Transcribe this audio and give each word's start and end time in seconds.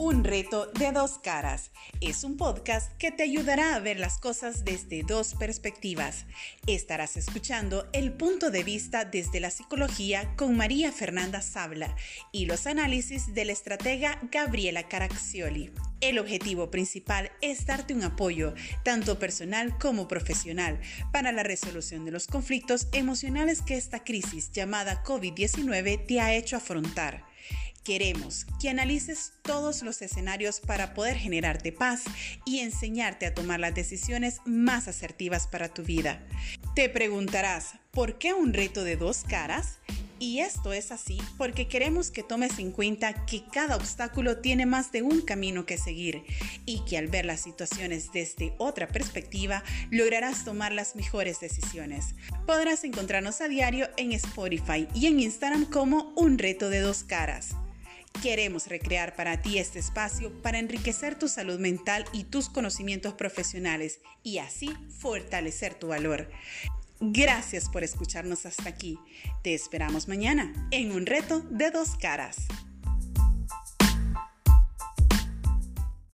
Un 0.00 0.22
reto 0.22 0.66
de 0.78 0.92
dos 0.92 1.18
caras. 1.18 1.72
Es 2.00 2.22
un 2.22 2.36
podcast 2.36 2.92
que 2.98 3.10
te 3.10 3.24
ayudará 3.24 3.74
a 3.74 3.80
ver 3.80 3.98
las 3.98 4.18
cosas 4.18 4.64
desde 4.64 5.02
dos 5.02 5.34
perspectivas. 5.34 6.24
Estarás 6.68 7.16
escuchando 7.16 7.88
el 7.92 8.12
punto 8.12 8.52
de 8.52 8.62
vista 8.62 9.04
desde 9.04 9.40
la 9.40 9.50
psicología 9.50 10.36
con 10.36 10.56
María 10.56 10.92
Fernanda 10.92 11.42
Sabla 11.42 11.96
y 12.30 12.46
los 12.46 12.68
análisis 12.68 13.34
de 13.34 13.46
la 13.46 13.50
estratega 13.50 14.20
Gabriela 14.30 14.84
Caraccioli. 14.84 15.72
El 16.00 16.20
objetivo 16.20 16.70
principal 16.70 17.32
es 17.40 17.66
darte 17.66 17.92
un 17.92 18.04
apoyo, 18.04 18.54
tanto 18.84 19.18
personal 19.18 19.78
como 19.78 20.06
profesional, 20.06 20.80
para 21.12 21.32
la 21.32 21.42
resolución 21.42 22.04
de 22.04 22.12
los 22.12 22.28
conflictos 22.28 22.86
emocionales 22.92 23.62
que 23.62 23.76
esta 23.76 24.04
crisis 24.04 24.52
llamada 24.52 25.02
COVID-19 25.02 26.06
te 26.06 26.20
ha 26.20 26.34
hecho 26.34 26.56
afrontar. 26.56 27.27
Queremos 27.84 28.46
que 28.60 28.68
analices 28.68 29.32
todos 29.42 29.82
los 29.82 30.02
escenarios 30.02 30.60
para 30.60 30.94
poder 30.94 31.16
generarte 31.16 31.72
paz 31.72 32.02
y 32.44 32.58
enseñarte 32.60 33.26
a 33.26 33.34
tomar 33.34 33.60
las 33.60 33.74
decisiones 33.74 34.40
más 34.44 34.88
asertivas 34.88 35.46
para 35.46 35.68
tu 35.68 35.82
vida. 35.82 36.20
Te 36.74 36.88
preguntarás, 36.88 37.74
¿por 37.90 38.18
qué 38.18 38.34
un 38.34 38.52
reto 38.52 38.84
de 38.84 38.96
dos 38.96 39.24
caras? 39.26 39.78
Y 40.20 40.40
esto 40.40 40.72
es 40.72 40.90
así 40.90 41.18
porque 41.36 41.68
queremos 41.68 42.10
que 42.10 42.24
tomes 42.24 42.58
en 42.58 42.72
cuenta 42.72 43.24
que 43.24 43.44
cada 43.52 43.76
obstáculo 43.76 44.38
tiene 44.38 44.66
más 44.66 44.90
de 44.90 45.02
un 45.02 45.20
camino 45.20 45.64
que 45.64 45.78
seguir 45.78 46.24
y 46.66 46.84
que 46.84 46.98
al 46.98 47.06
ver 47.06 47.24
las 47.24 47.40
situaciones 47.40 48.10
desde 48.12 48.52
otra 48.58 48.88
perspectiva 48.88 49.62
lograrás 49.90 50.44
tomar 50.44 50.72
las 50.72 50.96
mejores 50.96 51.38
decisiones. 51.38 52.16
Podrás 52.46 52.82
encontrarnos 52.82 53.40
a 53.40 53.48
diario 53.48 53.88
en 53.96 54.12
Spotify 54.12 54.88
y 54.92 55.06
en 55.06 55.20
Instagram 55.20 55.66
como 55.66 56.12
un 56.16 56.36
reto 56.38 56.68
de 56.68 56.80
dos 56.80 57.04
caras. 57.04 57.54
Queremos 58.22 58.66
recrear 58.66 59.14
para 59.14 59.42
ti 59.42 59.58
este 59.58 59.78
espacio 59.78 60.32
para 60.42 60.58
enriquecer 60.58 61.16
tu 61.16 61.28
salud 61.28 61.60
mental 61.60 62.04
y 62.12 62.24
tus 62.24 62.48
conocimientos 62.48 63.14
profesionales 63.14 64.00
y 64.24 64.38
así 64.38 64.74
fortalecer 64.98 65.74
tu 65.74 65.88
valor. 65.88 66.28
Gracias 66.98 67.68
por 67.68 67.84
escucharnos 67.84 68.44
hasta 68.44 68.68
aquí. 68.68 68.98
Te 69.44 69.54
esperamos 69.54 70.08
mañana 70.08 70.52
en 70.72 70.90
un 70.90 71.06
reto 71.06 71.40
de 71.48 71.70
dos 71.70 71.94
caras. 71.94 72.48